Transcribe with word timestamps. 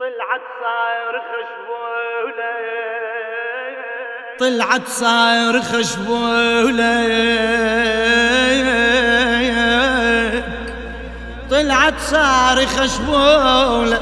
طلعت 0.00 0.40
صاير 0.60 1.14
خشبولة. 1.30 2.54
طلعت 4.38 4.88
صاير 4.88 5.62
خشبولة. 5.62 7.06
طلعت 11.50 11.98
صار 12.00 12.66
خشبولة. 12.66 14.00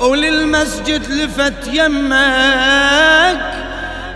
وللمسجد 0.00 1.10
لفت 1.10 1.68
يمك. 1.68 3.40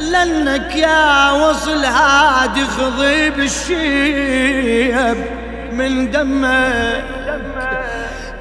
لأنك 0.00 0.76
يا 0.76 1.30
وصل 1.30 1.84
هادي 1.84 2.64
خضي 2.64 3.30
بالشيب 3.30 5.26
من 5.72 6.10
دمك. 6.10 7.23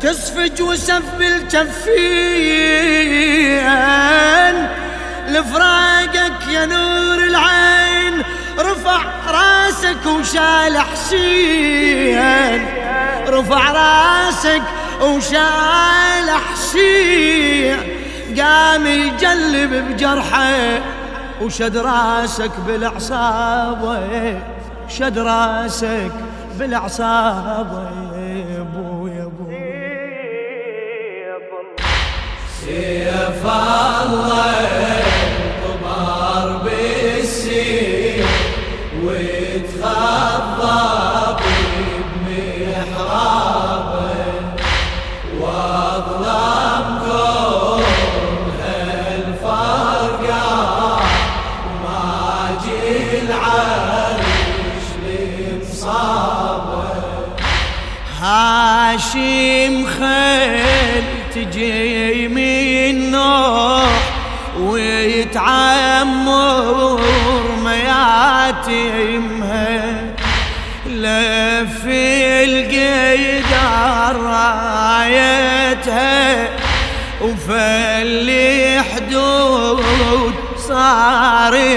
تسفج 0.03 0.61
وسف 0.61 1.03
بالجفين. 1.19 1.63
لفراقك 5.27 6.47
يا 6.51 6.65
نور 6.65 7.23
العين 7.23 8.23
رفع 8.59 9.01
راسك 9.27 10.05
وشال 10.05 10.77
حسين. 10.77 12.65
رفع 13.27 13.71
راسك 13.71 14.61
وشال 15.01 16.29
حسين. 16.51 17.77
قام 18.39 18.87
يجلب 18.87 19.73
بجرحه 19.73 20.79
وشد 21.41 21.77
راسك 21.77 22.51
بالعصابة 22.67 24.41
شد 24.89 25.19
راسك 25.19 26.11
بالعصابة 26.59 28.12
سيف 32.65 33.43
الله 33.45 35.03
طبار 35.63 36.47
بالسيف 36.63 38.31
وتخضب 39.03 40.59
بمحرابه 42.25 44.11
واظلمكم 45.39 47.03
هالفرقة 48.61 50.47
ما 51.83 52.05
جي 52.65 53.19
العرش 53.21 54.85
لمصابه 55.03 56.83
هاشم 58.21 59.75
خيل 59.85 61.03
تجي 61.35 62.27
من 62.27 62.52
مياتمها 68.67 70.13
لف 70.87 71.85
القيدر 72.47 74.15
رايتها 74.21 75.79
وفل 77.21 78.29
حدود 78.95 80.33
صارمها. 80.67 81.73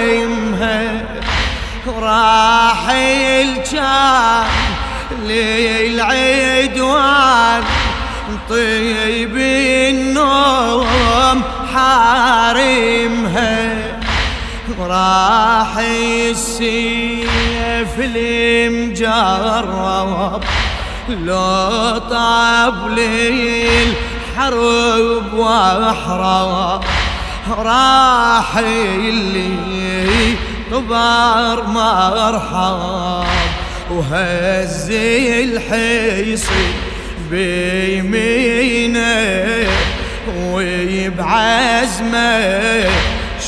راح 1.87 2.89
الجام 2.89 4.45
للعدوان 5.25 6.83
طيب 8.49 9.37
النوم 9.89 11.41
حارمها. 11.73 13.26
راح 14.87 15.77
السيف 16.31 17.93
المجرب 17.99 19.63
لو 21.09 21.97
طاب 22.09 22.87
للحرب 22.87 24.53
وأحرب 25.33 26.83
راح 27.57 28.57
اللي 28.57 30.35
طبار 30.71 31.63
مرحب. 31.67 33.27
وهز 33.91 34.91
الحيصي 35.43 36.73
بيمينه 37.31 39.07
ويبعزمه. 40.37 42.17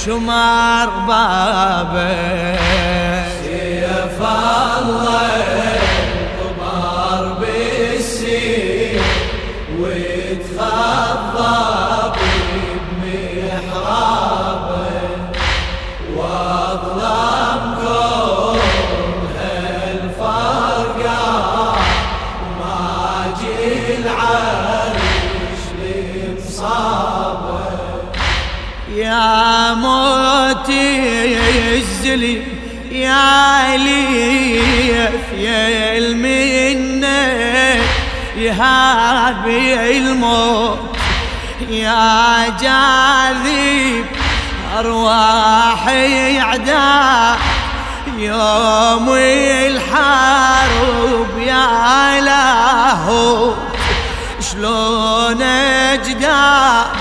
شمار 0.06 0.88
بابه. 1.08 2.16
سيف 3.44 4.22
الله. 4.22 5.69
يا 29.10 29.74
موتي 29.74 31.38
الزلي 31.78 32.42
يا 32.92 33.78
ليف 33.78 35.34
يا 35.38 35.98
المنة 35.98 37.82
يهابي 38.38 39.98
الموت 39.98 40.98
يا 41.70 42.46
جاذب 42.62 44.06
أرواحي 44.80 46.40
عدا 46.40 47.38
يوم 48.18 49.10
الحرب 49.66 51.40
يا 51.40 52.22
لاهوت 52.22 53.58
شلون 54.52 55.42
اجدار 55.42 56.99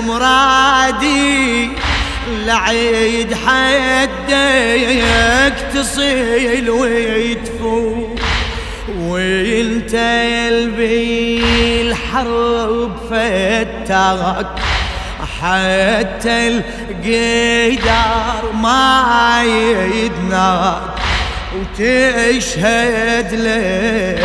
المرادي 0.00 1.68
لعيد 2.46 3.34
حدك 3.34 5.54
تصيل 5.74 6.70
ويتفوت 6.70 8.20
وانت 8.98 9.94
يلبي 9.94 11.42
الحرب 11.82 12.92
فتاك 13.10 14.46
حتى 15.40 16.48
القيدار 17.02 18.42
ما 18.62 19.42
يدناك. 19.94 20.82
وتشهد 21.58 23.30
لك 23.34 24.24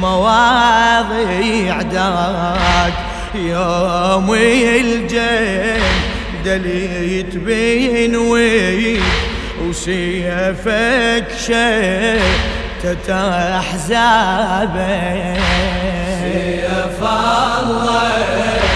مواضيع 0.00 1.82
داك. 1.82 3.09
يوم 3.34 4.34
الجن 4.34 5.80
دليت 6.44 7.36
بين 7.36 8.16
وين 8.16 9.02
وسيفك 9.62 11.24
شتت 11.46 13.10
احزابه 13.10 14.70
سيف 16.22 17.02
الله. 17.02 18.69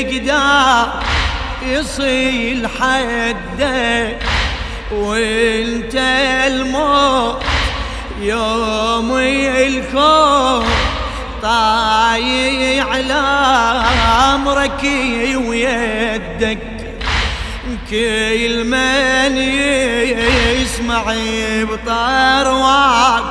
يقدر 0.00 0.92
يصيل 1.62 2.68
حدك 2.80 4.18
وانت 4.92 5.94
الموت 6.46 7.42
يوم 8.20 9.18
الكون 9.18 10.64
طايع 11.42 12.84
على 12.84 13.22
امرك 14.34 14.82
ويدك 15.48 16.58
كل 17.90 18.64
من 18.64 19.36
يسمع 20.56 21.14
بطرواك 21.62 23.22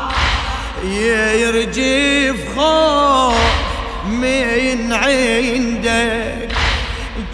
يرجف 0.84 2.36
خوف 2.58 3.36
من 4.10 4.94
عندك 4.94 5.55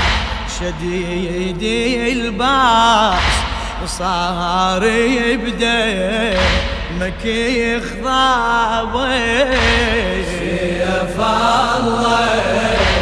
شديد 0.59 1.63
الباس 2.17 3.33
صار 3.85 4.83
يبدأ. 4.83 6.37
مكي 6.91 7.79
خضابه 7.81 9.09
سيف 10.23 11.19
الله. 11.19 12.96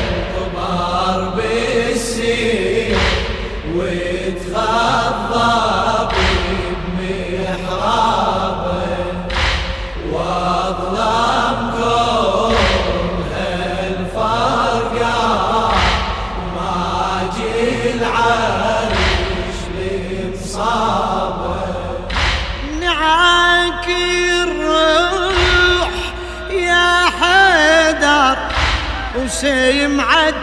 وسيمعد 29.36 30.36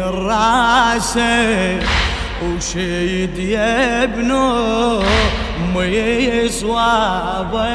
راسه 0.00 1.95
وشيد 2.46 3.38
يا 3.38 4.04
ابنو 4.04 5.02
مي 5.74 6.48
صوابه 6.48 7.66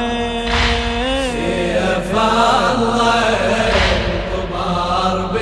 سيف 1.32 2.12
الله 2.12 3.72
طبار 4.32 5.32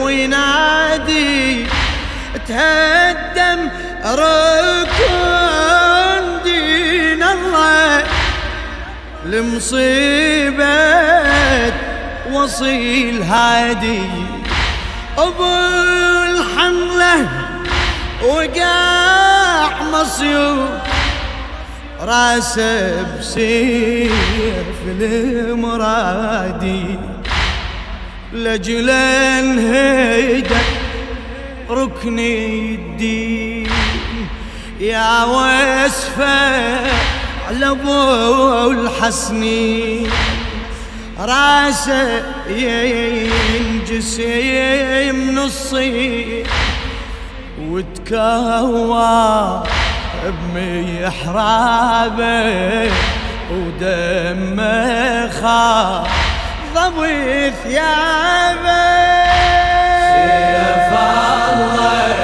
وينادي 0.00 1.66
تهدم 2.48 3.68
ركن 4.04 5.22
دين 6.44 7.22
الله 7.22 8.04
لمصيبة 9.26 10.80
وصيل 12.32 13.22
هادي. 13.22 14.02
أبو 15.18 15.54
الحملة 16.30 17.28
وقاع 18.22 19.82
مصيوب 19.92 20.89
راسه 22.00 23.02
بسيف 23.18 24.12
المرادي 25.00 26.84
لجل 28.32 28.90
انهدى 28.90 30.60
ركن 31.70 32.18
الدين. 32.18 33.68
يا 34.80 35.24
واسفه 35.24 36.80
على 37.48 37.70
أبو 37.70 38.70
الحسنين 38.70 40.10
راسه 41.18 42.22
ينجسم 42.48 44.20
نصي 45.38 46.44
وتكوى 47.68 49.62
بمحرابه 50.54 52.20
ودمه 53.50 55.28
خاف 55.28 56.08
ضوي 56.74 57.50
ثيابه 57.50 59.00
سيف 60.10 60.92
الله 60.92 62.16